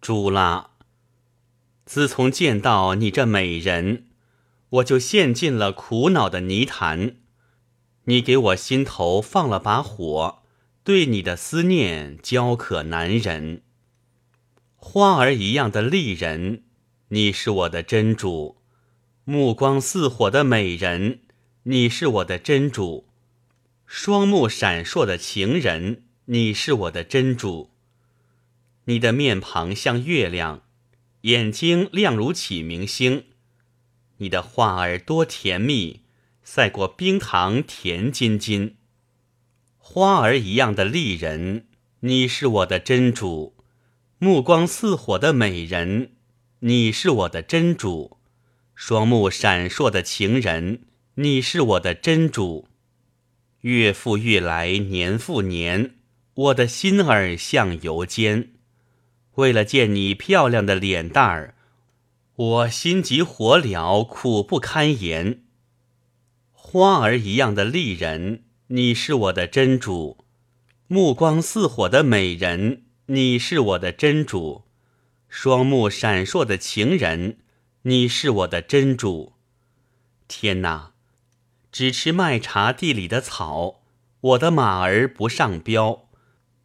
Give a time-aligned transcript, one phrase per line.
[0.00, 0.70] 朱拉，
[1.84, 4.06] 自从见到你这美人，
[4.70, 7.16] 我就陷进了苦恼的泥潭。
[8.04, 10.42] 你给我心头放了把火，
[10.82, 13.60] 对你的思念焦渴难忍。
[14.74, 16.62] 花儿一样的丽人，
[17.08, 18.56] 你是我的真主；
[19.24, 21.20] 目光似火的美人，
[21.64, 23.04] 你是我的真主；
[23.84, 27.69] 双目闪烁的情人，你是我的真主。
[28.90, 30.64] 你的面庞像月亮，
[31.20, 33.26] 眼睛亮如启明星。
[34.16, 36.00] 你的话儿多甜蜜，
[36.42, 38.74] 赛过冰糖甜津津。
[39.78, 41.68] 花儿一样的丽人，
[42.00, 43.54] 你是我的真主；
[44.18, 46.16] 目光似火的美人，
[46.58, 48.18] 你是我的真主；
[48.74, 50.80] 双目闪烁的情人，
[51.14, 52.66] 你是我的真主。
[53.60, 55.94] 月复月来，年复年，
[56.34, 58.54] 我的心儿像油煎。
[59.40, 61.54] 为了见你漂亮的脸蛋儿，
[62.36, 65.44] 我心急火燎，苦不堪言。
[66.52, 70.24] 花儿一样的丽人，你是我的真主；
[70.88, 74.66] 目光似火的美人，你是我的真主；
[75.28, 77.38] 双目闪烁的情人，
[77.82, 79.32] 你是我的真主。
[80.28, 80.92] 天哪！
[81.72, 83.82] 只吃麦茶地里的草，
[84.20, 86.00] 我的马儿不上膘，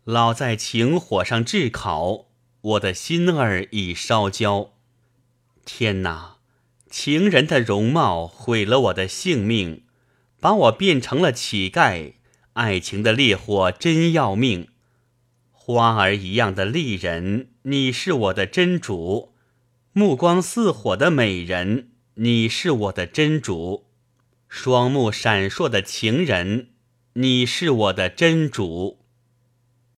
[0.03, 2.25] 老在情火上炙烤。
[2.65, 4.71] 我的心儿已烧焦，
[5.65, 6.37] 天哪！
[6.89, 9.83] 情人的容貌毁了我的性命，
[10.39, 12.13] 把我变成了乞丐。
[12.53, 14.69] 爱情的烈火真要命，
[15.51, 19.33] 花儿一样的丽人，你是我的真主；
[19.93, 23.83] 目光似火的美人，你是我的真主；
[24.49, 26.69] 双目闪烁的情人，
[27.13, 29.04] 你是我的真主。